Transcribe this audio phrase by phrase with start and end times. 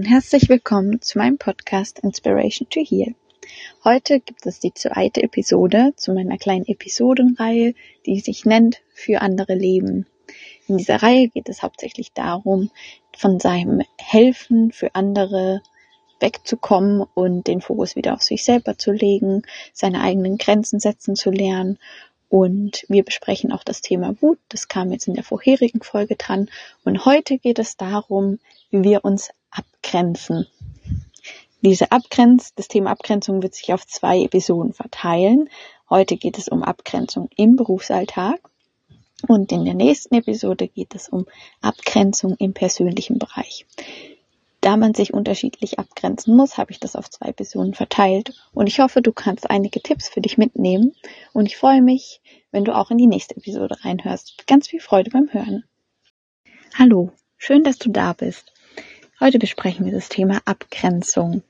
[0.00, 3.14] und herzlich willkommen zu meinem Podcast Inspiration to Heal.
[3.84, 7.74] Heute gibt es die zweite Episode zu meiner kleinen Episodenreihe,
[8.06, 10.06] die sich nennt Für andere Leben.
[10.68, 12.70] In dieser Reihe geht es hauptsächlich darum,
[13.14, 15.60] von seinem Helfen für andere
[16.18, 19.42] wegzukommen und den Fokus wieder auf sich selber zu legen,
[19.74, 21.78] seine eigenen Grenzen setzen zu lernen
[22.30, 24.38] und wir besprechen auch das Thema Wut.
[24.48, 26.48] Das kam jetzt in der vorherigen Folge dran.
[26.84, 28.38] Und heute geht es darum,
[28.70, 30.46] wie wir uns abgrenzen.
[31.62, 35.50] Diese Abgrenz, das Thema Abgrenzung wird sich auf zwei Episoden verteilen.
[35.90, 38.40] Heute geht es um Abgrenzung im Berufsalltag.
[39.28, 41.26] Und in der nächsten Episode geht es um
[41.60, 43.66] Abgrenzung im persönlichen Bereich.
[44.62, 48.80] Da man sich unterschiedlich abgrenzen muss, habe ich das auf zwei Personen verteilt und ich
[48.80, 50.94] hoffe, du kannst einige Tipps für dich mitnehmen
[51.32, 52.20] und ich freue mich,
[52.50, 54.46] wenn du auch in die nächste Episode reinhörst.
[54.46, 55.64] Ganz viel Freude beim Hören.
[56.78, 58.52] Hallo, schön, dass du da bist.
[59.22, 61.42] Heute besprechen wir das Thema Abgrenzung.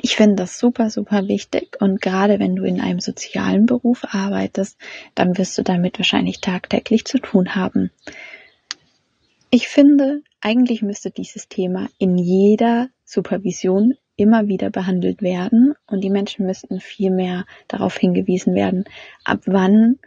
[0.00, 4.78] Ich finde das super, super wichtig und gerade wenn du in einem sozialen Beruf arbeitest,
[5.14, 7.90] dann wirst du damit wahrscheinlich tagtäglich zu tun haben.
[9.50, 16.10] Ich finde, eigentlich müsste dieses Thema in jeder Supervision immer wieder behandelt werden und die
[16.10, 18.84] Menschen müssten viel mehr darauf hingewiesen werden,
[19.24, 19.98] ab wann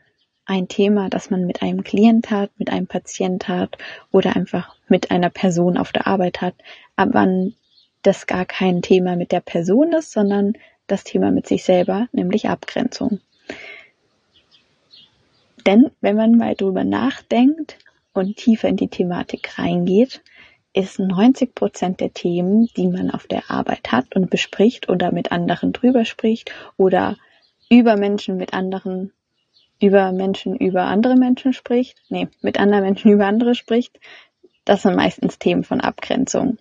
[0.52, 3.78] ein Thema, das man mit einem Klient hat, mit einem Patient hat
[4.12, 6.56] oder einfach mit einer Person auf der Arbeit hat,
[6.96, 7.56] ab wann
[8.04, 10.54] das gar kein Thema mit der Person ist, sondern
[10.88, 13.20] das Thema mit sich selber, nämlich Abgrenzung.
[15.66, 17.78] Denn wenn man mal drüber nachdenkt,
[18.14, 20.22] und tiefer in die Thematik reingeht,
[20.74, 25.32] ist 90 Prozent der Themen, die man auf der Arbeit hat und bespricht oder mit
[25.32, 27.18] anderen drüber spricht oder
[27.70, 29.12] über Menschen mit anderen,
[29.82, 34.00] über Menschen über andere Menschen spricht, nee, mit anderen Menschen über andere spricht,
[34.66, 36.58] das sind meistens Themen von Abgrenzung.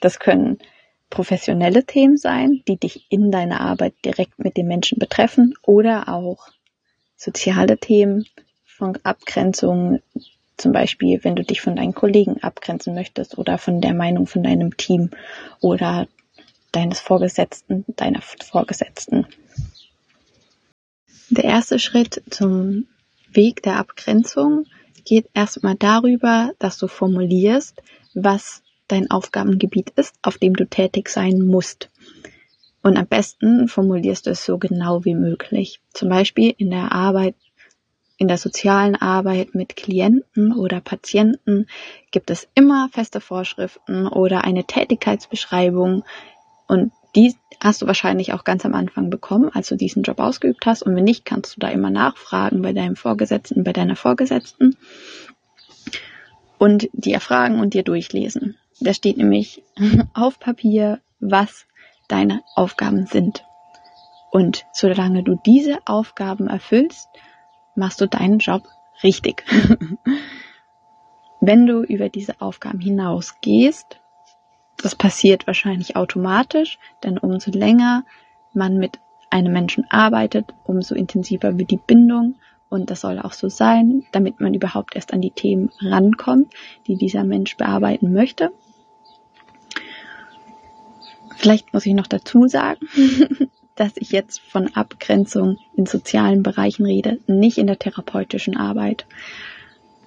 [0.00, 0.58] Das können
[1.08, 6.48] professionelle Themen sein, die dich in deiner Arbeit direkt mit den Menschen betreffen oder auch
[7.16, 8.26] soziale Themen
[8.64, 10.00] von Abgrenzung,
[10.56, 14.42] zum Beispiel, wenn du dich von deinen Kollegen abgrenzen möchtest oder von der Meinung von
[14.42, 15.10] deinem Team
[15.60, 16.08] oder
[16.72, 19.26] deines Vorgesetzten, deiner Vorgesetzten.
[21.30, 22.86] Der erste Schritt zum
[23.32, 24.66] Weg der Abgrenzung
[25.04, 27.82] geht erstmal darüber, dass du formulierst,
[28.14, 31.90] was dein Aufgabengebiet ist, auf dem du tätig sein musst.
[32.82, 35.80] Und am besten formulierst du es so genau wie möglich.
[35.94, 37.34] Zum Beispiel in der Arbeit
[38.16, 41.66] in der sozialen Arbeit mit Klienten oder Patienten
[42.12, 46.04] gibt es immer feste Vorschriften oder eine Tätigkeitsbeschreibung
[46.68, 50.66] und die hast du wahrscheinlich auch ganz am Anfang bekommen, als du diesen Job ausgeübt
[50.66, 50.82] hast.
[50.82, 54.76] Und wenn nicht, kannst du da immer nachfragen bei deinem Vorgesetzten, bei deiner Vorgesetzten
[56.58, 58.56] und die erfragen und dir durchlesen.
[58.80, 59.62] Da steht nämlich
[60.14, 61.66] auf Papier, was
[62.08, 63.44] deine Aufgaben sind.
[64.30, 67.08] Und solange du diese Aufgaben erfüllst,
[67.76, 68.64] machst du deinen Job
[69.02, 69.44] richtig.
[71.40, 74.00] Wenn du über diese Aufgaben hinausgehst,
[74.84, 78.04] das passiert wahrscheinlich automatisch, denn umso länger
[78.52, 78.98] man mit
[79.30, 82.36] einem Menschen arbeitet, umso intensiver wird die Bindung
[82.68, 86.52] und das soll auch so sein, damit man überhaupt erst an die Themen rankommt,
[86.86, 88.50] die dieser Mensch bearbeiten möchte.
[91.36, 92.86] Vielleicht muss ich noch dazu sagen,
[93.76, 99.06] dass ich jetzt von Abgrenzung in sozialen Bereichen rede, nicht in der therapeutischen Arbeit.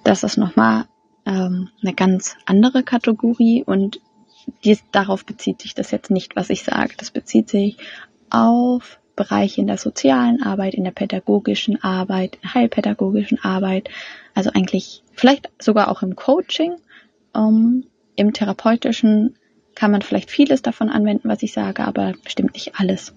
[0.04, 0.84] Das ist nochmal
[1.26, 4.00] ähm, eine ganz andere Kategorie und
[4.64, 6.94] dies, darauf bezieht sich das jetzt nicht, was ich sage.
[6.96, 7.76] Das bezieht sich
[8.30, 13.90] auf Bereiche in der sozialen Arbeit, in der pädagogischen Arbeit, in der heilpädagogischen Arbeit,
[14.34, 16.76] also eigentlich vielleicht sogar auch im Coaching.
[17.34, 19.36] Ähm, Im therapeutischen
[19.74, 23.12] kann man vielleicht vieles davon anwenden, was ich sage, aber bestimmt nicht alles.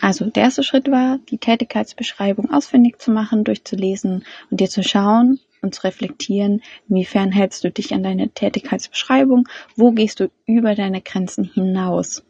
[0.00, 5.40] Also der erste Schritt war, die Tätigkeitsbeschreibung ausfindig zu machen, durchzulesen und dir zu schauen
[5.66, 11.02] und zu reflektieren, inwiefern hältst du dich an deine Tätigkeitsbeschreibung, wo gehst du über deine
[11.02, 12.24] Grenzen hinaus.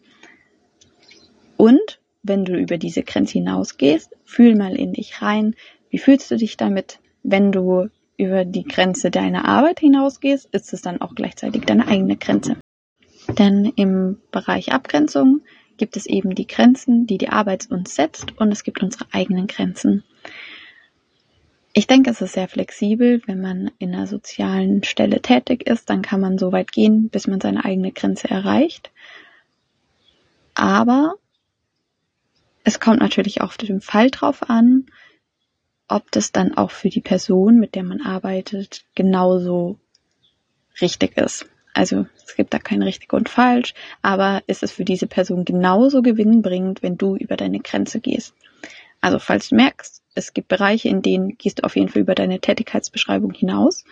[1.57, 5.55] Und wenn du über diese Grenze hinausgehst, fühl mal in dich rein,
[5.91, 10.83] wie fühlst du dich damit, wenn du über die Grenze deiner Arbeit hinausgehst, ist es
[10.83, 12.57] dann auch gleichzeitig deine eigene Grenze.
[13.29, 15.43] Denn im Bereich Abgrenzung
[15.77, 19.47] gibt es eben die Grenzen, die die Arbeit uns setzt und es gibt unsere eigenen
[19.47, 20.05] Grenzen.
[21.79, 23.21] Ich denke, es ist sehr flexibel.
[23.27, 27.27] Wenn man in einer sozialen Stelle tätig ist, dann kann man so weit gehen, bis
[27.27, 28.91] man seine eigene Grenze erreicht.
[30.55, 31.17] Aber
[32.65, 34.87] es kommt natürlich auch auf den Fall drauf an,
[35.87, 39.79] ob das dann auch für die Person, mit der man arbeitet, genauso
[40.81, 41.45] richtig ist.
[41.75, 46.01] Also es gibt da kein richtig und falsch, aber ist es für diese Person genauso
[46.01, 48.35] gewinnbringend, wenn du über deine Grenze gehst.
[49.03, 52.15] Also falls du merkst, es gibt Bereiche, in denen gehst du auf jeden Fall über
[52.15, 53.85] deine Tätigkeitsbeschreibung hinaus.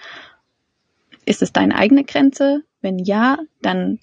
[1.27, 2.63] Ist es deine eigene Grenze?
[2.81, 4.01] Wenn ja, dann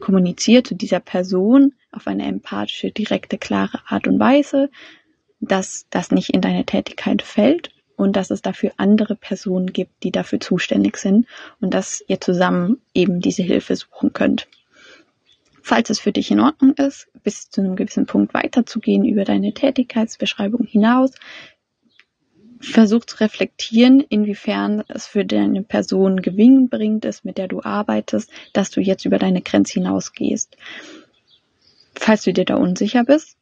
[0.00, 4.70] kommuniziere zu dieser Person auf eine empathische, direkte, klare Art und Weise,
[5.40, 10.10] dass das nicht in deine Tätigkeit fällt und dass es dafür andere Personen gibt, die
[10.10, 11.26] dafür zuständig sind
[11.60, 14.48] und dass ihr zusammen eben diese Hilfe suchen könnt.
[15.66, 19.54] Falls es für dich in Ordnung ist, bis zu einem gewissen Punkt weiterzugehen über deine
[19.54, 21.12] Tätigkeitsbeschreibung hinaus,
[22.60, 28.70] versuch zu reflektieren, inwiefern es für deine Person gewinnbringend ist, mit der du arbeitest, dass
[28.72, 30.58] du jetzt über deine Grenze hinausgehst.
[31.94, 33.38] Falls du dir da unsicher bist,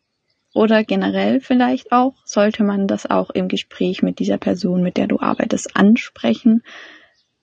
[0.55, 5.09] oder generell vielleicht auch, sollte man das auch im Gespräch mit dieser Person, mit der
[5.09, 6.63] du arbeitest, ansprechen.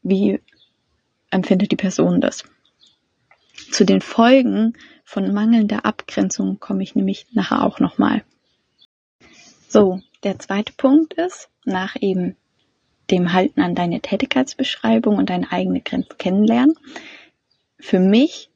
[0.03, 0.39] Wie
[1.31, 2.45] empfindet die Person das?
[3.71, 8.23] Zu den Folgen von mangelnder Abgrenzung komme ich nämlich nachher auch nochmal.
[9.67, 12.35] So, der zweite Punkt ist, nach eben
[13.11, 16.75] dem Halten an deine Tätigkeitsbeschreibung und deine eigene Grenze kennenlernen.
[17.79, 18.49] Für mich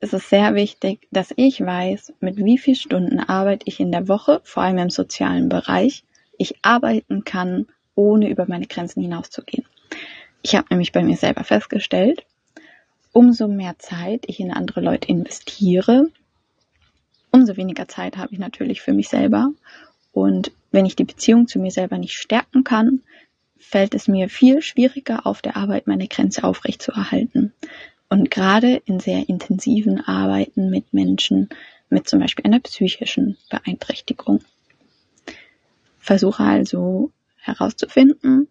[0.00, 4.08] ist es sehr wichtig, dass ich weiß, mit wie viel Stunden arbeite ich in der
[4.08, 6.04] Woche, vor allem im sozialen Bereich,
[6.38, 9.66] ich arbeiten kann, ohne über meine Grenzen hinauszugehen.
[10.42, 12.24] Ich habe nämlich bei mir selber festgestellt,
[13.18, 16.08] umso mehr Zeit ich in andere Leute investiere,
[17.32, 19.50] umso weniger Zeit habe ich natürlich für mich selber.
[20.12, 23.02] Und wenn ich die Beziehung zu mir selber nicht stärken kann,
[23.58, 27.52] fällt es mir viel schwieriger, auf der Arbeit meine Grenze aufrechtzuerhalten.
[28.08, 31.48] Und gerade in sehr intensiven Arbeiten mit Menschen
[31.90, 34.44] mit zum Beispiel einer psychischen Beeinträchtigung.
[35.98, 37.10] Versuche also
[37.40, 38.46] herauszufinden,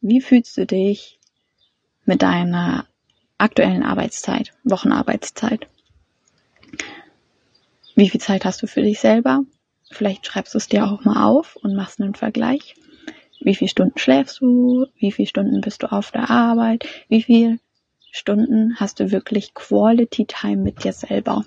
[0.00, 1.18] wie fühlst du dich
[2.04, 2.86] mit deiner
[3.42, 5.66] aktuellen Arbeitszeit, Wochenarbeitszeit.
[7.94, 9.42] Wie viel Zeit hast du für dich selber?
[9.90, 12.76] Vielleicht schreibst du es dir auch mal auf und machst einen Vergleich.
[13.40, 14.86] Wie viele Stunden schläfst du?
[14.96, 16.86] Wie viele Stunden bist du auf der Arbeit?
[17.08, 17.58] Wie viel
[18.12, 21.44] Stunden hast du wirklich Quality Time mit dir selber.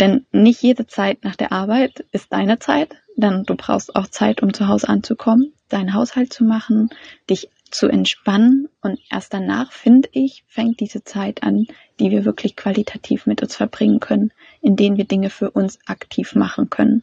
[0.00, 4.42] Denn nicht jede Zeit nach der Arbeit ist deine Zeit, denn du brauchst auch Zeit,
[4.42, 6.88] um zu Hause anzukommen, deinen Haushalt zu machen,
[7.28, 11.66] dich zu entspannen und erst danach, finde ich, fängt diese Zeit an,
[11.98, 16.34] die wir wirklich qualitativ mit uns verbringen können, in denen wir Dinge für uns aktiv
[16.34, 17.02] machen können.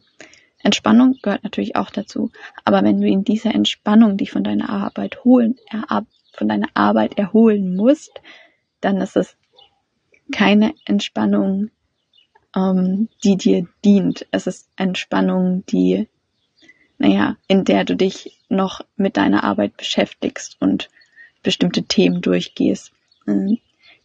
[0.62, 2.30] Entspannung gehört natürlich auch dazu,
[2.64, 5.56] aber wenn du in dieser Entspannung dich von deiner Arbeit holen,
[6.32, 8.20] von deiner Arbeit erholen musst,
[8.80, 9.36] dann ist es
[10.32, 11.70] keine Entspannung,
[12.54, 14.26] ähm, die dir dient.
[14.30, 16.08] Es ist Entspannung, die,
[17.00, 20.90] naja, in der du dich noch mit deiner Arbeit beschäftigst und
[21.42, 22.92] bestimmte Themen durchgehst.
[23.26, 23.58] Ähm,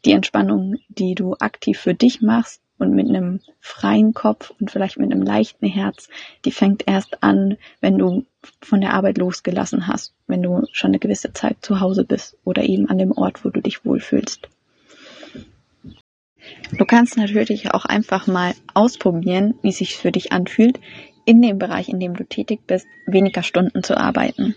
[0.06, 4.98] die Entspannung, die du aktiv für dich machst, und mit einem freien Kopf und vielleicht
[4.98, 6.10] mit einem leichten Herz,
[6.44, 8.26] die fängt erst an, wenn du
[8.62, 12.64] von der Arbeit losgelassen hast, wenn du schon eine gewisse Zeit zu Hause bist oder
[12.64, 14.50] eben an dem Ort, wo du dich wohlfühlst.
[16.78, 20.80] Du kannst natürlich auch einfach mal ausprobieren, wie es sich für dich anfühlt,
[21.26, 24.56] in dem Bereich, in dem du tätig bist, weniger Stunden zu arbeiten.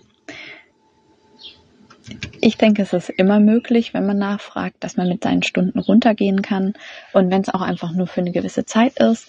[2.40, 6.42] Ich denke, es ist immer möglich, wenn man nachfragt, dass man mit seinen Stunden runtergehen
[6.42, 6.74] kann.
[7.12, 9.28] Und wenn es auch einfach nur für eine gewisse Zeit ist,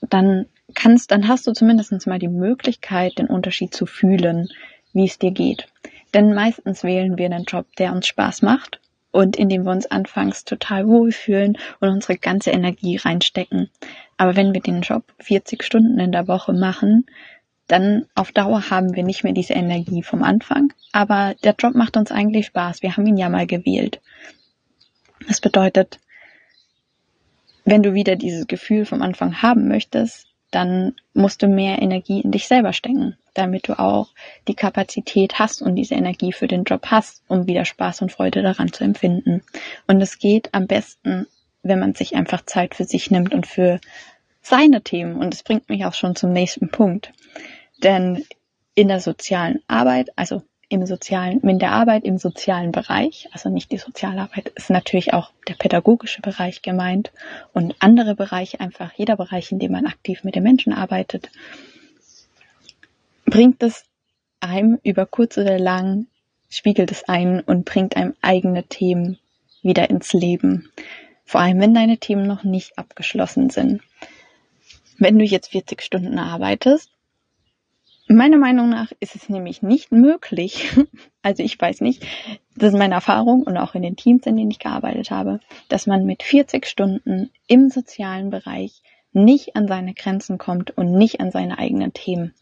[0.00, 4.48] dann kannst, dann hast du zumindest mal die Möglichkeit, den Unterschied zu fühlen,
[4.92, 5.68] wie es dir geht.
[6.14, 8.80] Denn meistens wählen wir einen Job, der uns Spaß macht
[9.12, 13.70] und in dem wir uns anfangs total wohlfühlen und unsere ganze Energie reinstecken.
[14.22, 17.06] Aber wenn wir den Job 40 Stunden in der Woche machen,
[17.66, 20.72] dann auf Dauer haben wir nicht mehr diese Energie vom Anfang.
[20.92, 22.82] Aber der Job macht uns eigentlich Spaß.
[22.82, 24.00] Wir haben ihn ja mal gewählt.
[25.26, 25.98] Das bedeutet,
[27.64, 32.30] wenn du wieder dieses Gefühl vom Anfang haben möchtest, dann musst du mehr Energie in
[32.30, 34.10] dich selber stecken, damit du auch
[34.46, 38.42] die Kapazität hast und diese Energie für den Job hast, um wieder Spaß und Freude
[38.42, 39.42] daran zu empfinden.
[39.88, 41.26] Und es geht am besten,
[41.62, 43.80] wenn man sich einfach Zeit für sich nimmt und für
[44.42, 45.16] seine Themen.
[45.16, 47.12] Und es bringt mich auch schon zum nächsten Punkt.
[47.82, 48.24] Denn
[48.74, 53.70] in der sozialen Arbeit, also im sozialen, in der Arbeit im sozialen Bereich, also nicht
[53.72, 57.12] die Sozialarbeit, ist natürlich auch der pädagogische Bereich gemeint
[57.52, 61.30] und andere Bereiche, einfach jeder Bereich, in dem man aktiv mit den Menschen arbeitet,
[63.26, 63.84] bringt es
[64.40, 66.06] einem über kurz oder lang,
[66.48, 69.18] spiegelt es ein und bringt einem eigene Themen
[69.62, 70.70] wieder ins Leben.
[71.24, 73.82] Vor allem, wenn deine Themen noch nicht abgeschlossen sind.
[75.02, 76.88] Wenn du jetzt 40 Stunden arbeitest,
[78.08, 80.76] Meiner Meinung nach ist es nämlich nicht möglich,
[81.22, 82.04] also ich weiß nicht,
[82.56, 85.86] das ist meine Erfahrung und auch in den Teams, in denen ich gearbeitet habe, dass
[85.86, 88.82] man mit 40 Stunden im sozialen Bereich
[89.12, 92.34] nicht an seine Grenzen kommt und nicht an seine eigenen Themen.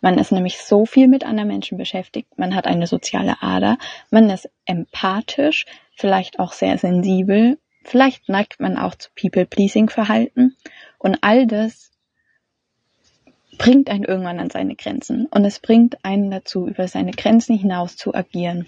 [0.00, 3.78] Man ist nämlich so viel mit anderen Menschen beschäftigt, man hat eine soziale Ader,
[4.10, 10.56] man ist empathisch, vielleicht auch sehr sensibel, vielleicht neigt man auch zu People-Pleasing-Verhalten
[10.98, 11.90] und all das
[13.58, 17.96] bringt einen irgendwann an seine Grenzen und es bringt einen dazu, über seine Grenzen hinaus
[17.96, 18.66] zu agieren.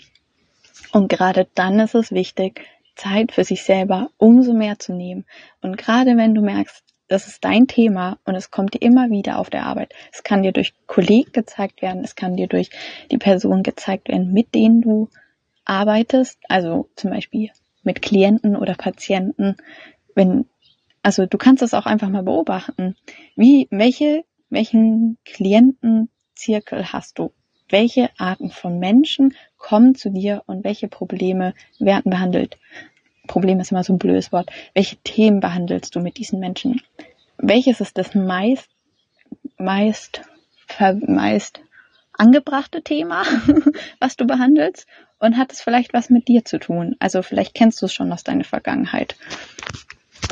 [0.92, 2.64] Und gerade dann ist es wichtig,
[2.96, 5.24] Zeit für sich selber umso mehr zu nehmen.
[5.60, 9.38] Und gerade wenn du merkst, das ist dein Thema und es kommt dir immer wieder
[9.38, 9.94] auf der Arbeit.
[10.12, 12.70] Es kann dir durch Kollegen gezeigt werden, es kann dir durch
[13.10, 15.08] die Person gezeigt werden, mit denen du
[15.64, 17.50] arbeitest, also zum Beispiel
[17.82, 19.56] mit Klienten oder Patienten.
[20.14, 20.46] Wenn,
[21.08, 22.94] also du kannst es auch einfach mal beobachten.
[23.34, 27.32] Wie, welche welchen Klientenzirkel hast du?
[27.70, 32.58] Welche Arten von Menschen kommen zu dir und welche Probleme werden behandelt?
[33.26, 34.50] Problem ist immer so ein blödes Wort.
[34.74, 36.82] Welche Themen behandelst du mit diesen Menschen?
[37.38, 38.68] Welches ist das meist,
[39.56, 40.20] meist,
[40.78, 41.60] meist
[42.12, 43.24] angebrachte Thema,
[43.98, 44.86] was du behandelst?
[45.18, 46.96] Und hat es vielleicht was mit dir zu tun?
[46.98, 49.16] Also vielleicht kennst du es schon aus deiner Vergangenheit.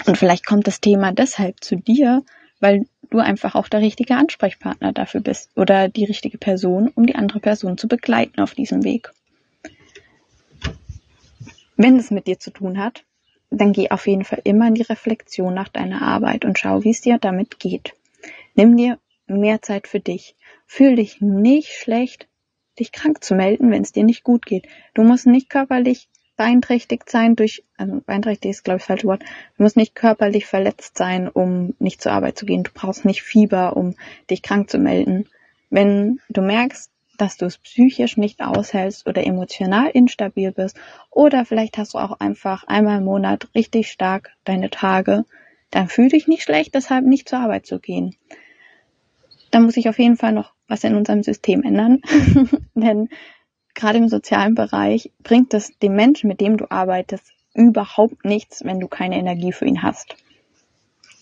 [0.05, 2.23] Und vielleicht kommt das Thema deshalb zu dir,
[2.61, 7.15] weil du einfach auch der richtige Ansprechpartner dafür bist oder die richtige Person, um die
[7.15, 9.11] andere Person zu begleiten auf diesem Weg.
[11.77, 13.05] Wenn es mit dir zu tun hat,
[13.51, 16.91] dann geh auf jeden Fall immer in die Reflexion nach deiner Arbeit und schau, wie
[16.91, 17.95] es dir damit geht.
[18.55, 20.35] Nimm dir mehr Zeit für dich.
[20.67, 22.29] Fühl dich nicht schlecht,
[22.79, 24.67] dich krank zu melden, wenn es dir nicht gut geht.
[24.95, 29.23] Du musst nicht körperlich beeinträchtigt sein durch, also beeinträchtigt ist glaube ich das falsche Wort,
[29.57, 32.63] du musst nicht körperlich verletzt sein, um nicht zur Arbeit zu gehen.
[32.63, 33.95] Du brauchst nicht Fieber, um
[34.31, 35.29] dich krank zu melden.
[35.71, 40.79] Wenn du merkst, dass du es psychisch nicht aushältst oder emotional instabil bist
[41.11, 45.25] oder vielleicht hast du auch einfach einmal im Monat richtig stark deine Tage,
[45.71, 48.15] dann fühl dich nicht schlecht, deshalb nicht zur Arbeit zu gehen.
[49.51, 52.03] Da muss ich auf jeden Fall noch was in unserem System ändern,
[52.75, 53.09] denn
[53.77, 58.81] gerade im sozialen Bereich bringt es dem Menschen, mit dem du arbeitest, überhaupt nichts, wenn
[58.81, 60.17] du keine Energie für ihn hast.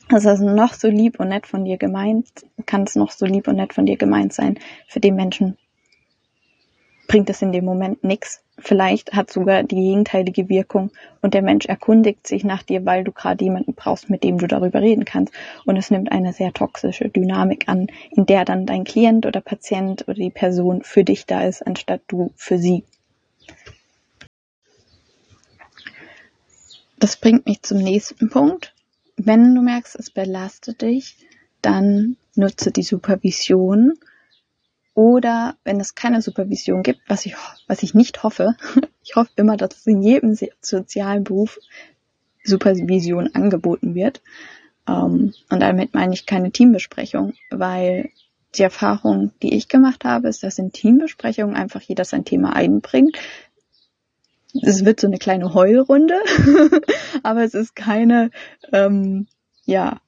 [0.08, 2.28] Also ist noch so lieb und nett von dir gemeint,
[2.66, 5.56] kann es noch so lieb und nett von dir gemeint sein, für den Menschen
[7.06, 8.42] bringt es in dem Moment nichts.
[8.58, 10.90] Vielleicht hat sogar die gegenteilige Wirkung
[11.22, 14.46] und der Mensch erkundigt sich nach dir, weil du gerade jemanden brauchst, mit dem du
[14.46, 15.34] darüber reden kannst.
[15.64, 20.02] Und es nimmt eine sehr toxische Dynamik an, in der dann dein Klient oder Patient
[20.08, 22.84] oder die Person für dich da ist, anstatt du für sie.
[26.98, 28.72] Das bringt mich zum nächsten Punkt.
[29.16, 31.16] Wenn du merkst, es belastet dich,
[31.60, 33.94] dann nutze die Supervision
[34.94, 37.34] oder wenn es keine Supervision gibt, was ich,
[37.66, 38.56] was ich nicht hoffe,
[39.04, 41.58] ich hoffe immer, dass in jedem sozialen Beruf
[42.44, 44.22] Supervision angeboten wird.
[44.86, 48.10] Ähm, und damit meine ich keine Teambesprechung, weil
[48.54, 53.18] die Erfahrung, die ich gemacht habe, ist, dass in Teambesprechungen einfach jeder sein Thema einbringt.
[54.62, 56.14] Es wird so eine kleine Heulrunde,
[57.24, 58.30] aber es ist keine,
[58.72, 59.26] ähm,
[59.64, 60.00] ja,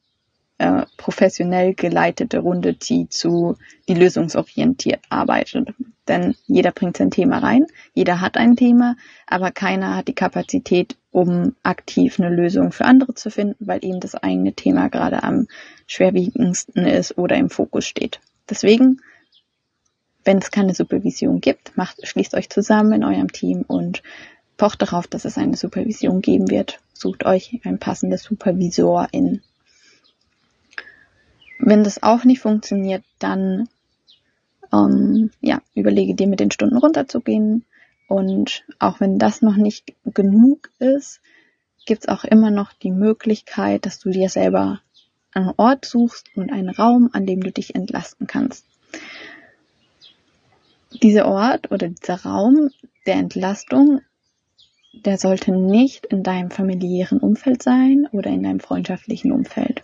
[0.58, 3.56] äh, professionell geleitete Runde, die zu
[3.88, 5.74] die lösungsorientiert arbeitet.
[6.08, 8.96] Denn jeder bringt sein Thema rein, jeder hat ein Thema,
[9.26, 14.00] aber keiner hat die Kapazität, um aktiv eine Lösung für andere zu finden, weil eben
[14.00, 15.46] das eigene Thema gerade am
[15.86, 18.20] schwerwiegendsten ist oder im Fokus steht.
[18.48, 19.00] Deswegen,
[20.24, 24.02] wenn es keine Supervision gibt, macht, schließt euch zusammen in eurem Team und
[24.56, 26.78] pocht darauf, dass es eine Supervision geben wird.
[26.94, 29.42] Sucht euch ein passendes Supervisor in
[31.58, 33.68] wenn das auch nicht funktioniert, dann
[34.72, 37.64] ähm, ja, überlege dir mit den Stunden runterzugehen.
[38.08, 41.20] Und auch wenn das noch nicht genug ist,
[41.86, 44.80] gibt es auch immer noch die Möglichkeit, dass du dir selber
[45.32, 48.64] einen Ort suchst und einen Raum, an dem du dich entlasten kannst.
[51.02, 52.70] Dieser Ort oder dieser Raum
[53.06, 54.00] der Entlastung,
[54.92, 59.82] der sollte nicht in deinem familiären Umfeld sein oder in deinem freundschaftlichen Umfeld.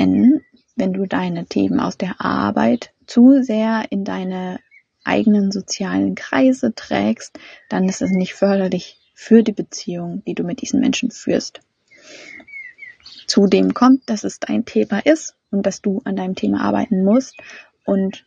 [0.00, 0.40] Denn
[0.76, 4.58] wenn du deine Themen aus der Arbeit zu sehr in deine
[5.04, 7.38] eigenen sozialen Kreise trägst,
[7.68, 11.60] dann ist es nicht förderlich für die Beziehung, die du mit diesen Menschen führst.
[13.26, 17.36] Zudem kommt, dass es dein Thema ist und dass du an deinem Thema arbeiten musst
[17.84, 18.24] und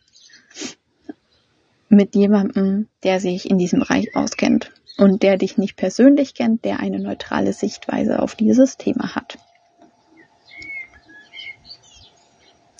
[1.88, 6.78] mit jemandem, der sich in diesem Bereich auskennt und der dich nicht persönlich kennt, der
[6.78, 9.38] eine neutrale Sichtweise auf dieses Thema hat.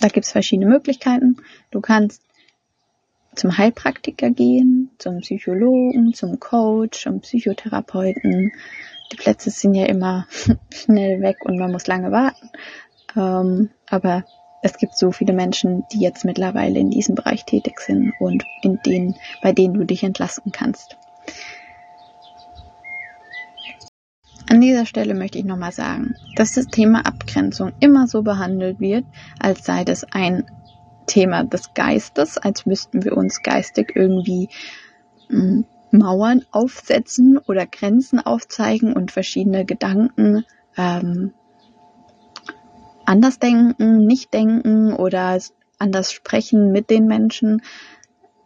[0.05, 1.39] Da gibt es verschiedene Möglichkeiten.
[1.71, 2.21] Du kannst
[3.37, 8.53] zum Heilpraktiker gehen, zum Psychologen, zum Coach, zum Psychotherapeuten.
[9.11, 10.27] Die Plätze sind ja immer
[10.75, 12.51] schnell weg und man muss lange warten.
[13.17, 14.27] Ähm, aber
[14.61, 18.81] es gibt so viele Menschen, die jetzt mittlerweile in diesem Bereich tätig sind und in
[18.85, 20.99] denen, bei denen du dich entlasten kannst.
[24.51, 29.07] An dieser Stelle möchte ich nochmal sagen, dass das Thema Abgrenzung immer so behandelt wird,
[29.45, 30.51] als sei das ein
[31.07, 34.49] Thema des Geistes, als müssten wir uns geistig irgendwie
[35.29, 40.47] hm, Mauern aufsetzen oder Grenzen aufzeigen und verschiedene Gedanken
[40.79, 41.33] ähm,
[43.05, 45.39] anders denken, nicht denken oder
[45.79, 47.61] anders sprechen mit den Menschen.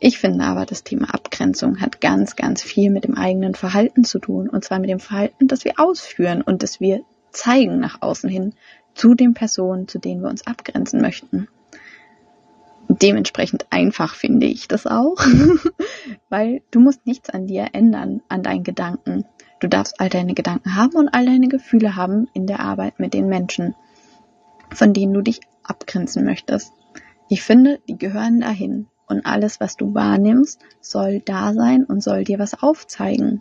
[0.01, 4.19] Ich finde aber, das Thema Abgrenzung hat ganz, ganz viel mit dem eigenen Verhalten zu
[4.19, 4.49] tun.
[4.49, 8.55] Und zwar mit dem Verhalten, das wir ausführen und das wir zeigen nach außen hin
[8.99, 11.49] zu den Personen, zu denen wir uns abgrenzen möchten.
[12.89, 15.17] Dementsprechend einfach finde ich das auch,
[16.29, 19.25] weil du musst nichts an dir ändern, an deinen Gedanken.
[19.61, 23.15] Du darfst all deine Gedanken haben und all deine Gefühle haben in der Arbeit mit
[23.15, 23.75] den Menschen
[24.75, 26.73] von denen du dich abgrenzen möchtest.
[27.29, 28.87] Ich finde, die gehören dahin.
[29.07, 33.41] Und alles, was du wahrnimmst, soll da sein und soll dir was aufzeigen.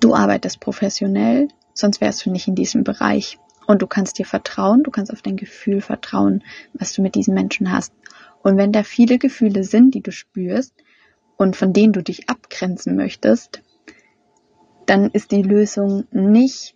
[0.00, 3.38] Du arbeitest professionell, sonst wärst du nicht in diesem Bereich.
[3.66, 6.42] Und du kannst dir vertrauen, du kannst auf dein Gefühl vertrauen,
[6.72, 7.92] was du mit diesen Menschen hast.
[8.42, 10.74] Und wenn da viele Gefühle sind, die du spürst
[11.36, 13.62] und von denen du dich abgrenzen möchtest,
[14.86, 16.74] dann ist die Lösung nicht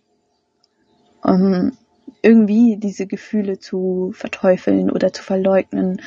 [1.25, 1.75] ähm,
[2.21, 6.01] irgendwie diese Gefühle zu verteufeln oder zu verleugnen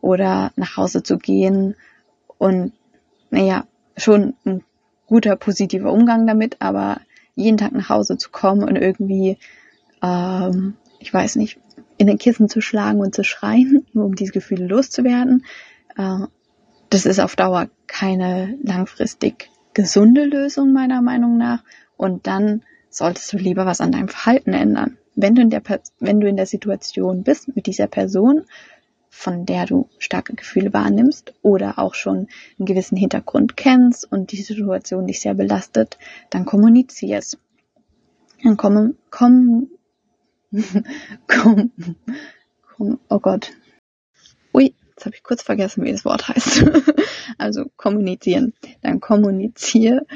[0.00, 1.76] oder nach Hause zu gehen
[2.38, 2.72] und
[3.30, 3.66] naja,
[3.96, 4.64] schon ein
[5.06, 7.00] guter positiver Umgang damit, aber
[7.34, 9.38] jeden Tag nach Hause zu kommen und irgendwie,
[10.02, 11.58] ähm, ich weiß nicht,
[11.96, 15.44] in den Kissen zu schlagen und zu schreien, nur um diese Gefühle loszuwerden,
[15.96, 16.26] äh,
[16.90, 21.62] das ist auf Dauer keine langfristig gesunde Lösung meiner Meinung nach.
[21.96, 24.98] Und dann solltest du lieber was an deinem Verhalten ändern.
[25.14, 25.62] Wenn du in der,
[26.00, 28.42] wenn du in der Situation bist mit dieser Person,
[29.10, 34.42] von der du starke Gefühle wahrnimmst oder auch schon einen gewissen Hintergrund kennst und die
[34.42, 35.98] Situation dich sehr belastet,
[36.30, 37.36] dann kommunizier es.
[38.42, 39.68] Dann komm, komm,
[41.26, 41.72] komm,
[42.76, 43.52] komm, oh Gott.
[44.54, 46.64] Ui, jetzt habe ich kurz vergessen, wie das Wort heißt.
[47.38, 48.54] also kommunizieren.
[48.80, 50.06] Dann kommunizier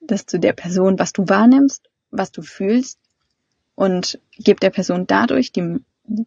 [0.00, 2.98] das zu der Person, was du wahrnimmst was du fühlst
[3.74, 5.78] und gib der Person dadurch die,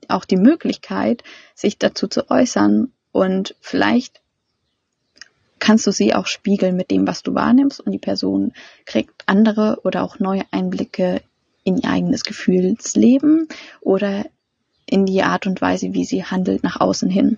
[0.07, 1.23] auch die Möglichkeit,
[1.55, 4.21] sich dazu zu äußern und vielleicht
[5.59, 8.53] kannst du sie auch spiegeln mit dem, was du wahrnimmst und die Person
[8.85, 11.21] kriegt andere oder auch neue Einblicke
[11.63, 13.47] in ihr eigenes Gefühlsleben
[13.81, 14.25] oder
[14.85, 17.37] in die Art und Weise, wie sie handelt nach außen hin.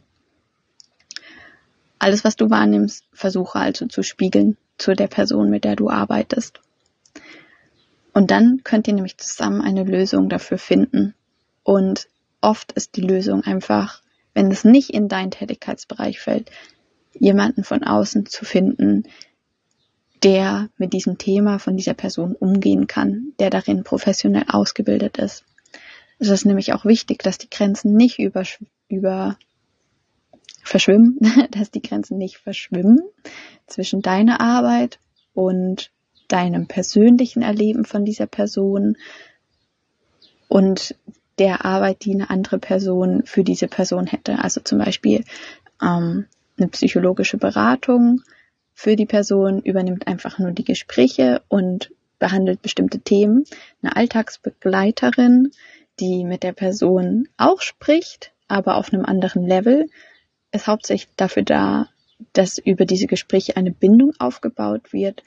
[1.98, 6.62] Alles, was du wahrnimmst, versuche also zu spiegeln zu der Person, mit der du arbeitest.
[8.14, 11.14] Und dann könnt ihr nämlich zusammen eine Lösung dafür finden.
[11.64, 12.08] Und
[12.42, 14.02] oft ist die Lösung einfach,
[14.34, 16.52] wenn es nicht in deinen Tätigkeitsbereich fällt,
[17.14, 19.04] jemanden von außen zu finden,
[20.24, 25.46] der mit diesem Thema von dieser Person umgehen kann, der darin professionell ausgebildet ist.
[26.20, 28.44] Es ist nämlich auch wichtig, dass die Grenzen nicht über,
[28.90, 29.38] über
[30.64, 31.20] verschwimmen,
[31.52, 33.00] dass die Grenzen nicht verschwimmen
[33.68, 35.00] zwischen deiner Arbeit
[35.34, 35.92] und
[36.28, 38.98] deinem persönlichen Erleben von dieser Person
[40.48, 40.96] und
[41.40, 44.40] der Arbeit, die eine andere Person für diese Person hätte.
[44.40, 45.24] Also zum Beispiel
[45.82, 46.26] ähm,
[46.58, 48.22] eine psychologische Beratung
[48.74, 53.46] für die Person übernimmt einfach nur die Gespräche und behandelt bestimmte Themen.
[53.82, 55.52] Eine Alltagsbegleiterin,
[56.00, 59.88] die mit der Person auch spricht, aber auf einem anderen Level,
[60.52, 61.90] ist hauptsächlich dafür da,
[62.34, 65.24] dass über diese Gespräche eine Bindung aufgebaut wird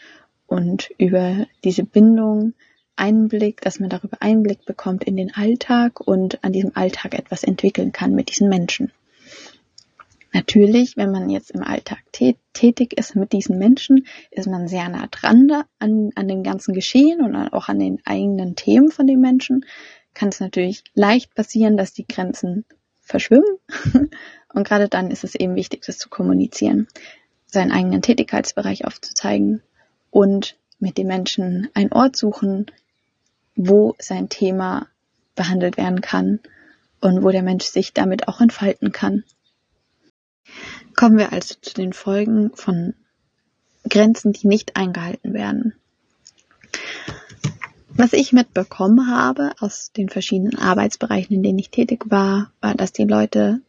[0.47, 2.55] und über diese Bindung
[2.97, 7.93] Einblick, dass man darüber Einblick bekommt in den Alltag und an diesem Alltag etwas entwickeln
[7.93, 8.93] kann mit diesen Menschen.
[10.35, 15.07] Natürlich, wenn man jetzt im Alltag tätig ist mit diesen Menschen, ist man sehr nah
[15.11, 19.67] dran an, an den ganzen Geschehen und auch an den eigenen Themen von den Menschen.
[20.15, 22.65] Kann es natürlich leicht passieren, dass die Grenzen
[23.01, 23.59] verschwimmen.
[24.55, 26.87] Und gerade dann ist es eben wichtig, das zu kommunizieren,
[27.47, 29.63] seinen eigenen Tätigkeitsbereich aufzuzeigen
[30.11, 32.67] und mit dem Menschen einen Ort suchen,
[33.55, 34.89] wo sein Thema
[35.35, 36.41] behandelt werden kann
[37.01, 39.25] und wo der Mensch sich damit auch entfalten kann.
[40.97, 42.95] Kommen wir also zu den Folgen von
[43.89, 45.75] Grenzen, die nicht eingehalten werden.
[47.95, 52.93] Was ich mitbekommen habe aus den verschiedenen Arbeitsbereichen, in denen ich tätig war, war, dass
[52.93, 53.61] die Leute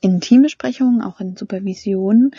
[0.00, 2.34] in Teambesprechungen, auch in Supervisionen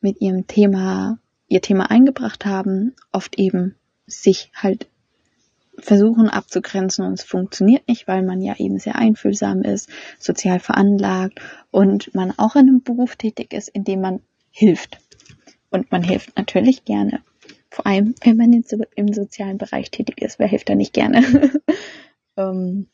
[0.00, 3.74] mit ihrem Thema, ihr Thema eingebracht haben, oft eben
[4.06, 4.88] sich halt
[5.78, 11.40] versuchen abzugrenzen und es funktioniert nicht, weil man ja eben sehr einfühlsam ist, sozial veranlagt
[11.70, 14.98] und man auch in einem Beruf tätig ist, in dem man hilft.
[15.70, 17.20] Und man hilft natürlich gerne.
[17.70, 18.64] Vor allem, wenn man
[18.96, 21.22] im sozialen Bereich tätig ist, wer hilft da nicht gerne?
[22.36, 22.88] ähm,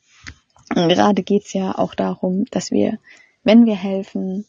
[0.69, 2.99] gerade geht's ja auch darum, dass wir,
[3.45, 4.45] wenn wir helfen,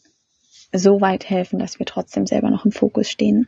[0.72, 3.46] so weit helfen, dass wir trotzdem selber noch im Fokus stehen.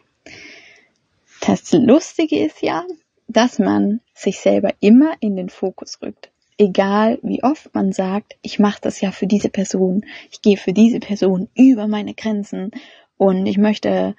[1.40, 2.84] Das Lustige ist ja,
[3.28, 6.30] dass man sich selber immer in den Fokus rückt.
[6.56, 10.72] Egal wie oft man sagt, ich mache das ja für diese Person, ich gehe für
[10.72, 12.72] diese Person über meine Grenzen
[13.16, 14.16] und ich möchte,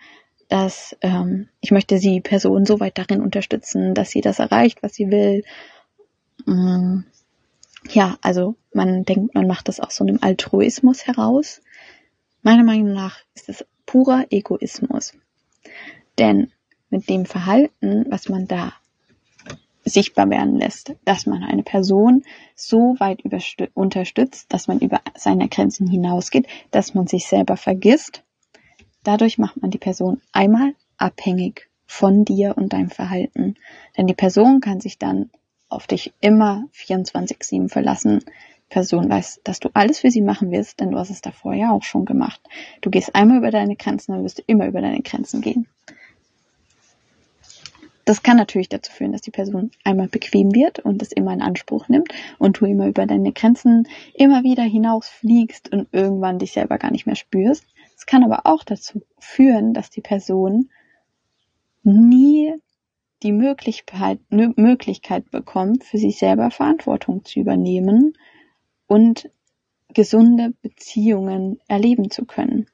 [0.48, 4.94] dass ähm, ich möchte die Person so weit darin unterstützen, dass sie das erreicht, was
[4.94, 5.44] sie will.
[6.46, 7.02] Mm,
[7.90, 11.62] ja, also man denkt, man macht das aus so einem Altruismus heraus.
[12.42, 15.14] Meiner Meinung nach ist es purer Egoismus.
[16.20, 16.52] Denn
[16.90, 18.74] mit dem Verhalten, was man da
[19.86, 22.24] sichtbar werden lässt, dass man eine Person
[22.56, 23.24] so weit
[23.74, 28.24] unterstützt, dass man über seine Grenzen hinausgeht, dass man sich selber vergisst.
[29.04, 33.56] Dadurch macht man die Person einmal abhängig von dir und deinem Verhalten.
[33.98, 35.32] Denn die Person kann sich dann
[35.70, 38.20] auf dich immer 24-7 verlassen.
[38.20, 41.54] Die Person weiß, dass du alles für sie machen wirst, denn du hast es davor
[41.54, 42.42] ja auch schon gemacht.
[42.82, 45.68] Du gehst einmal über deine Grenzen, dann wirst du immer über deine Grenzen gehen.
[48.10, 51.44] Das kann natürlich dazu führen, dass die Person einmal bequem wird und es immer in
[51.44, 56.80] Anspruch nimmt und du immer über deine Grenzen immer wieder hinausfliegst und irgendwann dich selber
[56.80, 57.68] gar nicht mehr spürst.
[57.96, 60.72] Es kann aber auch dazu führen, dass die Person
[61.84, 62.56] nie
[63.22, 68.18] die Möglichkeit, Möglichkeit bekommt, für sich selber Verantwortung zu übernehmen
[68.88, 69.30] und
[69.94, 72.66] gesunde Beziehungen erleben zu können.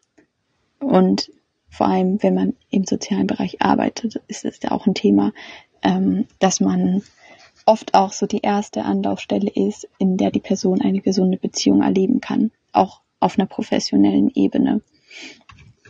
[0.80, 1.30] Und
[1.76, 5.34] vor allem, wenn man im sozialen Bereich arbeitet, ist es ja auch ein Thema,
[5.84, 7.04] ähm, dass man
[7.66, 12.22] oft auch so die erste Anlaufstelle ist, in der die Person eine gesunde Beziehung erleben
[12.22, 14.82] kann, auch auf einer professionellen Ebene.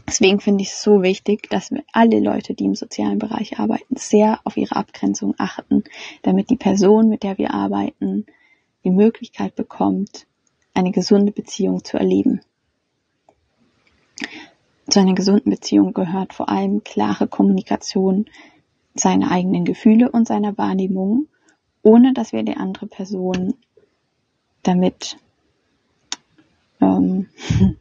[0.08, 4.40] Deswegen finde ich es so wichtig, dass alle Leute, die im sozialen Bereich arbeiten, sehr
[4.44, 5.84] auf ihre Abgrenzung achten,
[6.24, 8.26] damit die Person, mit der wir arbeiten,
[8.84, 10.26] die Möglichkeit bekommt,
[10.74, 12.42] eine gesunde Beziehung zu erleben.
[14.90, 18.26] Zu einer gesunden Beziehung gehört vor allem klare Kommunikation
[18.94, 21.28] seiner eigenen Gefühle und seiner Wahrnehmung,
[21.82, 23.56] ohne dass wir die andere Person
[24.64, 25.18] damit
[26.82, 27.28] ähm,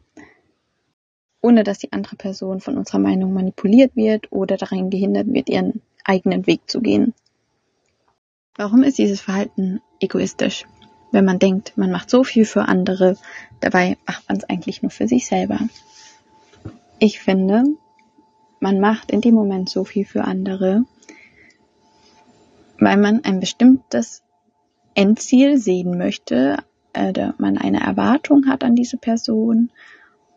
[1.41, 5.81] ohne dass die andere Person von unserer Meinung manipuliert wird oder daran gehindert wird, ihren
[6.03, 7.13] eigenen Weg zu gehen.
[8.55, 10.65] Warum ist dieses Verhalten egoistisch?
[11.11, 13.15] Wenn man denkt, man macht so viel für andere,
[13.59, 15.59] dabei macht man es eigentlich nur für sich selber.
[16.99, 17.63] Ich finde,
[18.59, 20.85] man macht in dem Moment so viel für andere,
[22.79, 24.23] weil man ein bestimmtes
[24.93, 26.57] Endziel sehen möchte,
[26.97, 29.71] oder man eine Erwartung hat an diese Person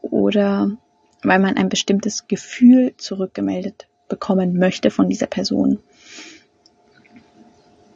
[0.03, 0.77] oder
[1.23, 5.79] weil man ein bestimmtes Gefühl zurückgemeldet bekommen möchte von dieser Person.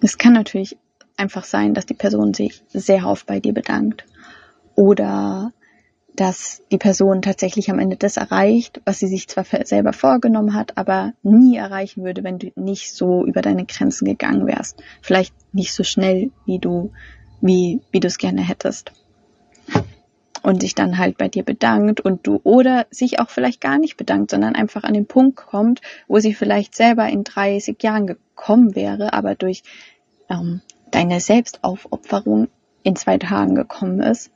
[0.01, 0.77] Es kann natürlich
[1.17, 4.05] einfach sein, dass die Person sich sehr oft bei dir bedankt
[4.75, 5.53] oder
[6.15, 10.77] dass die Person tatsächlich am Ende das erreicht, was sie sich zwar selber vorgenommen hat,
[10.77, 14.83] aber nie erreichen würde, wenn du nicht so über deine Grenzen gegangen wärst.
[15.01, 16.93] Vielleicht nicht so schnell, wie du,
[17.41, 18.93] wie, wie du es gerne hättest.
[20.43, 23.97] Und sich dann halt bei dir bedankt und du, oder sich auch vielleicht gar nicht
[23.97, 28.75] bedankt, sondern einfach an den Punkt kommt, wo sie vielleicht selber in 30 Jahren gekommen
[28.75, 29.63] wäre, aber durch
[30.29, 32.49] ähm, deine Selbstaufopferung
[32.83, 34.31] in zwei Tagen gekommen ist.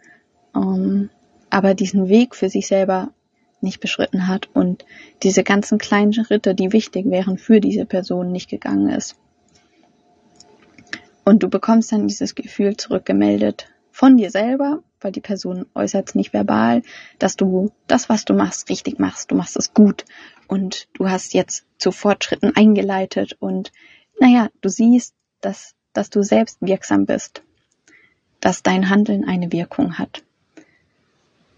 [0.55, 1.11] Ähm,
[1.51, 3.11] aber diesen Weg für sich selber
[3.61, 4.85] nicht beschritten hat und
[5.23, 9.17] diese ganzen kleinen Schritte, die wichtig wären für diese Person, nicht gegangen ist.
[11.25, 16.15] Und du bekommst dann dieses Gefühl zurückgemeldet von dir selber, weil die Person äußert es
[16.15, 16.83] nicht verbal,
[17.19, 19.31] dass du das, was du machst, richtig machst.
[19.31, 20.05] Du machst es gut
[20.47, 23.73] und du hast jetzt zu Fortschritten eingeleitet und
[24.21, 27.43] naja, du siehst, dass, dass du selbst wirksam bist,
[28.41, 30.26] dass dein Handeln eine Wirkung hat.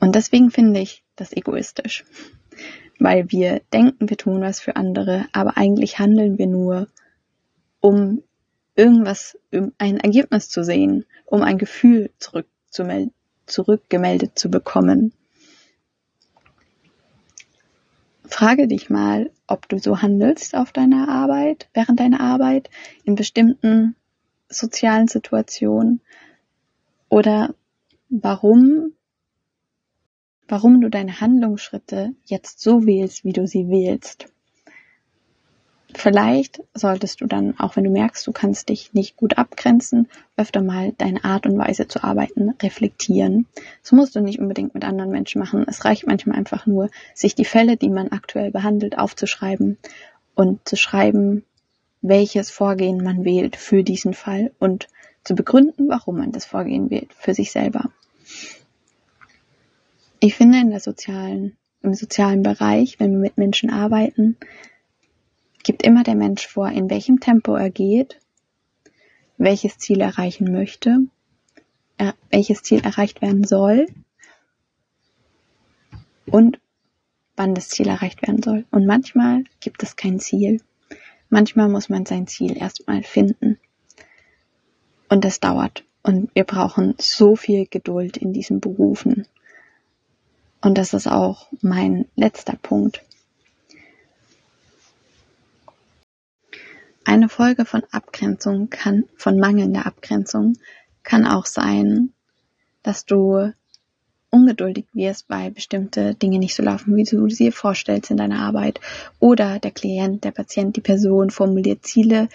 [0.01, 2.05] Und deswegen finde ich das egoistisch.
[2.99, 6.89] Weil wir denken, wir tun was für andere, aber eigentlich handeln wir nur,
[7.81, 8.23] um
[8.75, 12.11] irgendwas, um ein Ergebnis zu sehen, um ein Gefühl
[13.47, 15.13] zurückgemeldet zu bekommen.
[18.25, 22.69] Frage dich mal, ob du so handelst auf deiner Arbeit, während deiner Arbeit,
[23.05, 23.97] in bestimmten
[24.49, 26.01] sozialen Situationen
[27.09, 27.55] oder
[28.11, 28.93] warum
[30.49, 34.27] warum du deine Handlungsschritte jetzt so wählst, wie du sie wählst.
[35.95, 40.07] Vielleicht solltest du dann, auch wenn du merkst, du kannst dich nicht gut abgrenzen,
[40.37, 43.47] öfter mal deine Art und Weise zu arbeiten reflektieren.
[43.83, 45.65] Das musst du nicht unbedingt mit anderen Menschen machen.
[45.67, 49.79] Es reicht manchmal einfach nur, sich die Fälle, die man aktuell behandelt, aufzuschreiben
[50.35, 51.45] und zu schreiben,
[52.03, 54.89] welches Vorgehen man wählt für diesen Fall und
[55.25, 57.91] zu begründen, warum man das Vorgehen wählt für sich selber.
[60.21, 64.37] Ich finde in der sozialen, im sozialen Bereich, wenn wir mit Menschen arbeiten,
[65.63, 68.19] gibt immer der Mensch vor, in welchem Tempo er geht,
[69.37, 70.99] welches Ziel erreichen möchte,
[71.99, 73.87] er, welches Ziel erreicht werden soll
[76.27, 76.59] und
[77.37, 78.65] wann das Ziel erreicht werden soll.
[78.73, 80.61] Und manchmal gibt es kein Ziel.
[81.29, 83.59] Manchmal muss man sein Ziel erstmal finden.
[85.09, 85.85] Und das dauert.
[86.03, 89.27] Und wir brauchen so viel Geduld in diesen Berufen.
[90.61, 93.03] Und das ist auch mein letzter Punkt.
[97.05, 100.59] Eine Folge von Abgrenzung kann, von mangelnder Abgrenzung,
[101.05, 102.13] kann auch sein,
[102.83, 103.53] dass du
[104.31, 108.41] ungeduldig wirst, weil bestimmte Dinge nicht so laufen, wie du sie dir vorstellst in deiner
[108.41, 108.81] Arbeit.
[109.21, 112.29] Oder der Klient, der Patient, die Person formuliert Ziele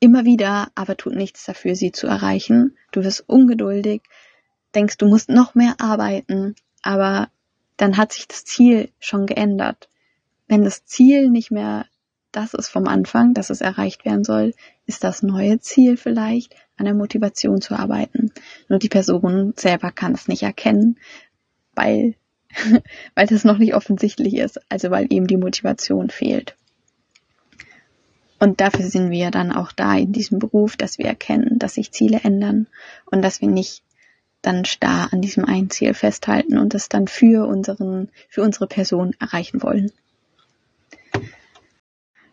[0.00, 2.76] immer wieder, aber tut nichts dafür, sie zu erreichen.
[2.90, 4.02] Du wirst ungeduldig,
[4.74, 7.28] denkst, du musst noch mehr arbeiten, aber
[7.76, 9.88] dann hat sich das Ziel schon geändert.
[10.48, 11.86] Wenn das Ziel nicht mehr
[12.36, 14.52] das ist vom Anfang, dass es erreicht werden soll,
[14.84, 18.30] ist das neue Ziel vielleicht, an der Motivation zu arbeiten.
[18.68, 20.98] Nur die Person selber kann es nicht erkennen,
[21.74, 22.14] weil,
[23.14, 26.56] weil das noch nicht offensichtlich ist, also weil eben die Motivation fehlt.
[28.38, 31.92] Und dafür sind wir dann auch da in diesem Beruf, dass wir erkennen, dass sich
[31.92, 32.66] Ziele ändern
[33.06, 33.82] und dass wir nicht
[34.46, 39.14] dann starr an diesem einen Ziel festhalten und es dann für unseren, für unsere Person
[39.18, 39.90] erreichen wollen.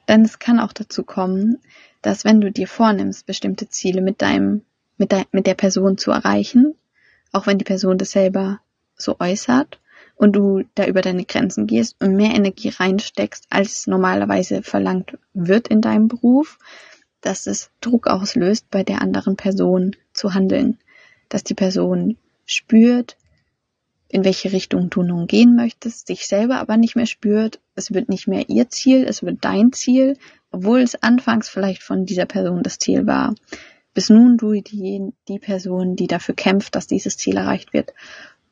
[0.07, 1.57] Denn es kann auch dazu kommen,
[2.03, 4.61] dass wenn du dir vornimmst, bestimmte Ziele mit deinem,
[4.97, 6.75] mit, de, mit der Person zu erreichen,
[7.31, 8.59] auch wenn die Person das selber
[8.95, 9.79] so äußert
[10.15, 15.67] und du da über deine Grenzen gehst und mehr Energie reinsteckst, als normalerweise verlangt wird
[15.67, 16.59] in deinem Beruf,
[17.21, 20.77] dass es Druck auslöst, bei der anderen Person zu handeln,
[21.33, 23.17] dass die Person spürt,
[24.07, 27.59] in welche Richtung du nun gehen möchtest, sich selber aber nicht mehr spürt.
[27.73, 30.17] Es wird nicht mehr ihr Ziel, es wird dein Ziel,
[30.51, 33.33] obwohl es anfangs vielleicht von dieser Person das Ziel war.
[33.95, 37.95] Bis nun du die, die Person, die dafür kämpft, dass dieses Ziel erreicht wird.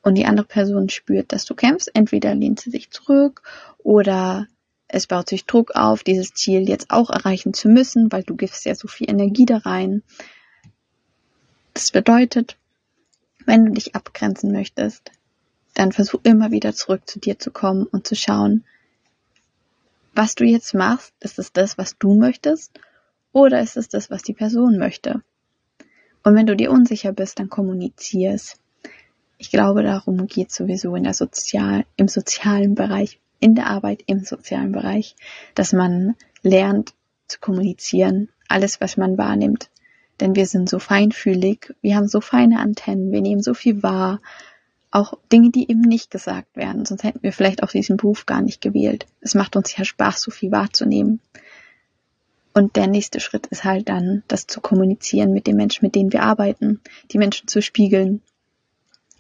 [0.02, 1.92] Und die andere Person spürt, dass du kämpfst.
[1.94, 3.44] Entweder lehnt sie sich zurück
[3.78, 4.48] oder
[4.88, 8.66] es baut sich Druck auf, dieses Ziel jetzt auch erreichen zu müssen, weil du gibst
[8.66, 10.02] ja so viel Energie da rein.
[11.76, 12.58] Das bedeutet,
[13.46, 15.12] wenn du dich abgrenzen möchtest,
[15.74, 18.66] dann versuch immer wieder zurück zu dir zu kommen und zu schauen,
[20.14, 22.80] was du jetzt machst, ist es das, was du möchtest
[23.32, 25.22] oder ist es das, was die Person möchte?
[26.24, 28.58] Und wenn du dir unsicher bist, dann kommunizier es.
[29.38, 34.24] Ich glaube, darum geht sowieso in der Sozial, im sozialen Bereich, in der Arbeit im
[34.24, 35.16] sozialen Bereich,
[35.56, 36.94] dass man lernt
[37.28, 39.70] zu kommunizieren, alles, was man wahrnimmt.
[40.22, 44.22] Denn wir sind so feinfühlig, wir haben so feine Antennen, wir nehmen so viel wahr,
[44.92, 46.86] auch Dinge, die eben nicht gesagt werden.
[46.86, 49.08] Sonst hätten wir vielleicht auch diesen Beruf gar nicht gewählt.
[49.22, 51.20] Es macht uns ja Spaß, so viel wahrzunehmen.
[52.54, 56.12] Und der nächste Schritt ist halt dann, das zu kommunizieren mit den Menschen, mit denen
[56.12, 56.82] wir arbeiten,
[57.12, 58.22] die Menschen zu spiegeln.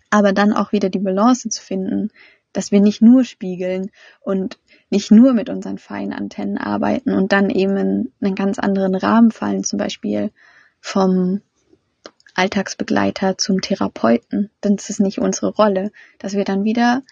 [0.10, 2.12] Aber dann auch wieder die Balance zu finden,
[2.54, 4.60] dass wir nicht nur spiegeln und
[4.90, 9.32] nicht nur mit unseren feinen Antennen arbeiten und dann eben in einen ganz anderen Rahmen
[9.32, 10.32] fallen, zum Beispiel
[10.82, 11.41] vom
[12.34, 17.04] Alltagsbegleiter zum Therapeuten, denn es ist nicht unsere Rolle, dass wir dann wieder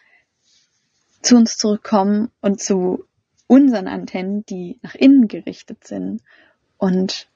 [1.22, 3.06] zu uns zurückkommen und zu
[3.48, 6.22] unseren Antennen, die nach innen gerichtet sind
[6.78, 7.28] und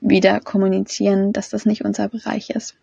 [0.00, 2.76] wieder kommunizieren, dass das nicht unser Bereich ist.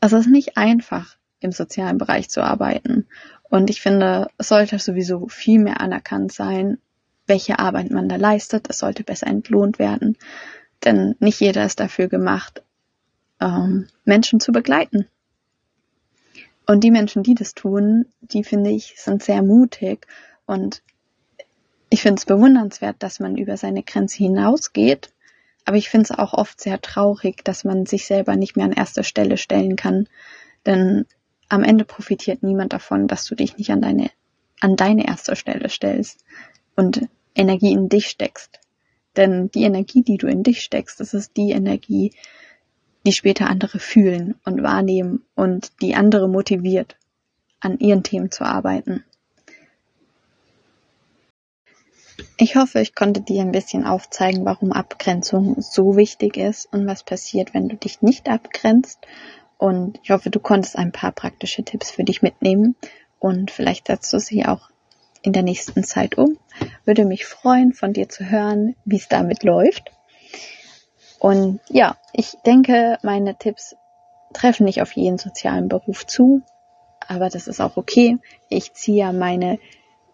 [0.00, 3.06] Also es ist nicht einfach, im sozialen Bereich zu arbeiten.
[3.48, 6.78] Und ich finde, es sollte sowieso viel mehr anerkannt sein,
[7.26, 8.66] welche Arbeit man da leistet.
[8.68, 10.16] Es sollte besser entlohnt werden.
[10.84, 12.62] Denn nicht jeder ist dafür gemacht,
[13.40, 15.06] ähm, Menschen zu begleiten.
[16.66, 20.06] Und die Menschen, die das tun, die finde ich, sind sehr mutig
[20.46, 20.82] und
[21.90, 25.10] ich finde es bewundernswert, dass man über seine Grenze hinausgeht.
[25.64, 28.72] Aber ich finde es auch oft sehr traurig, dass man sich selber nicht mehr an
[28.72, 30.08] erster Stelle stellen kann.
[30.64, 31.06] Denn
[31.48, 34.10] am Ende profitiert niemand davon, dass du dich nicht an deine,
[34.60, 36.24] an deine erste Stelle stellst
[36.76, 38.60] und Energie in dich steckst.
[39.20, 42.14] Denn die Energie, die du in dich steckst, das ist die Energie,
[43.06, 46.96] die später andere fühlen und wahrnehmen und die andere motiviert.
[47.60, 49.04] an ihren Themen zu arbeiten.
[52.38, 57.02] Ich hoffe, ich konnte dir ein bisschen aufzeigen, warum Abgrenzung so wichtig ist und was
[57.02, 58.98] passiert, wenn du dich nicht abgrenzt.
[59.58, 62.76] Und ich hoffe, du konntest ein paar praktische Tipps für dich mitnehmen
[63.18, 64.70] und vielleicht setzt du sie auch
[65.22, 66.38] in der nächsten Zeit um.
[66.84, 69.90] Würde mich freuen, von dir zu hören, wie es damit läuft.
[71.18, 73.76] Und ja, ich denke, meine Tipps
[74.32, 76.42] treffen nicht auf jeden sozialen Beruf zu,
[77.06, 78.18] aber das ist auch okay.
[78.48, 79.58] Ich ziehe ja meine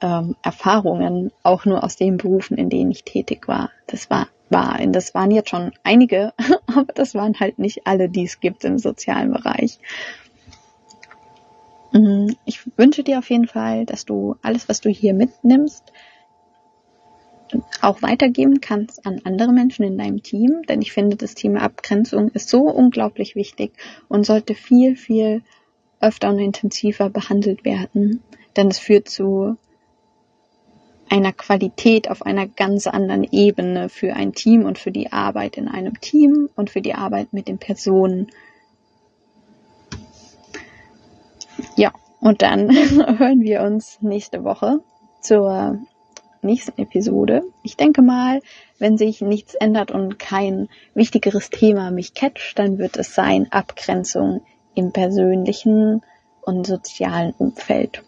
[0.00, 3.70] ähm, Erfahrungen auch nur aus den Berufen, in denen ich tätig war.
[3.86, 6.32] Das war, war, das waren jetzt schon einige,
[6.66, 9.78] aber das waren halt nicht alle, die es gibt im sozialen Bereich.
[12.76, 15.92] Wünsche dir auf jeden Fall, dass du alles, was du hier mitnimmst,
[17.80, 22.30] auch weitergeben kannst an andere Menschen in deinem Team, denn ich finde, das Thema Abgrenzung
[22.30, 23.72] ist so unglaublich wichtig
[24.08, 25.42] und sollte viel, viel
[26.00, 28.22] öfter und intensiver behandelt werden,
[28.56, 29.56] denn es führt zu
[31.08, 35.68] einer Qualität auf einer ganz anderen Ebene für ein Team und für die Arbeit in
[35.68, 38.26] einem Team und für die Arbeit mit den Personen.
[41.76, 41.92] Ja,
[42.26, 42.70] und dann
[43.18, 44.80] hören wir uns nächste Woche
[45.20, 45.78] zur
[46.42, 47.44] nächsten Episode.
[47.62, 48.40] Ich denke mal,
[48.78, 54.42] wenn sich nichts ändert und kein wichtigeres Thema mich catcht, dann wird es sein Abgrenzung
[54.74, 56.02] im persönlichen
[56.42, 58.02] und sozialen Umfeld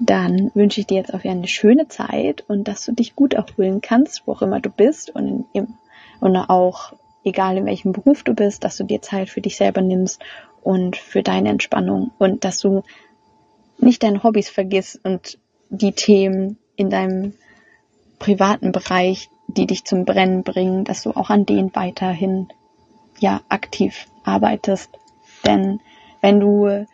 [0.00, 3.80] dann wünsche ich dir jetzt auf eine schöne Zeit und dass du dich gut erholen
[3.80, 5.74] kannst, wo auch immer du bist und, in,
[6.20, 6.92] und auch
[7.22, 10.20] egal in welchem Beruf du bist, dass du dir Zeit für dich selber nimmst
[10.64, 12.82] und für deine Entspannung und dass du
[13.78, 17.34] nicht deine Hobbys vergisst und die Themen in deinem
[18.18, 22.48] privaten Bereich, die dich zum Brennen bringen, dass du auch an denen weiterhin
[23.18, 24.90] ja aktiv arbeitest.
[25.44, 25.80] Denn
[26.20, 26.86] wenn du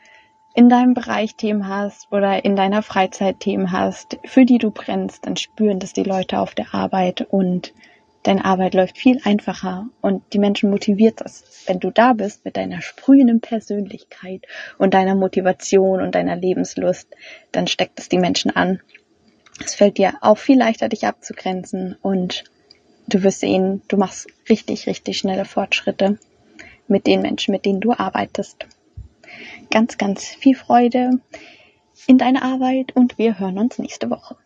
[0.55, 5.27] in deinem Bereich Themen hast oder in deiner Freizeit Themen hast, für die du brennst,
[5.27, 7.73] dann spüren das die Leute auf der Arbeit und
[8.23, 11.65] deine Arbeit läuft viel einfacher und die Menschen motiviert das.
[11.67, 14.43] Wenn du da bist mit deiner sprühenden Persönlichkeit
[14.79, 17.09] und deiner Motivation und deiner Lebenslust,
[17.53, 18.81] dann steckt es die Menschen an.
[19.65, 22.45] Es fällt dir auch viel leichter, dich abzugrenzen und
[23.09, 26.19] du wirst sehen, du machst richtig, richtig schnelle Fortschritte
[26.89, 28.67] mit den Menschen, mit denen du arbeitest
[29.71, 31.21] ganz, ganz viel Freude
[32.07, 34.37] in deiner Arbeit und wir hören uns nächste Woche.